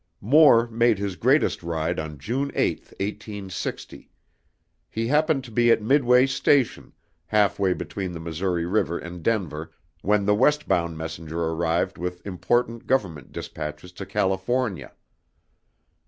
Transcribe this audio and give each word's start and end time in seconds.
Moore 0.19 0.67
made 0.69 0.97
his 0.97 1.15
greatest 1.15 1.61
ride 1.61 1.99
on 1.99 2.17
June 2.17 2.51
8, 2.55 2.79
1860. 2.99 4.09
He 4.89 5.05
happened 5.05 5.43
to 5.43 5.51
be 5.51 5.69
at 5.69 5.79
Midway 5.79 6.25
Station, 6.25 6.91
half 7.27 7.59
way 7.59 7.71
between 7.73 8.11
the 8.11 8.19
Missouri 8.19 8.65
River 8.65 8.97
and 8.97 9.21
Denver, 9.21 9.71
when 10.01 10.25
the 10.25 10.33
west 10.33 10.67
bound 10.67 10.97
messenger 10.97 11.39
arrived 11.43 11.99
with 11.99 12.25
important 12.25 12.87
Government 12.87 13.31
dispatches 13.31 13.91
to 13.91 14.07
California. 14.07 14.91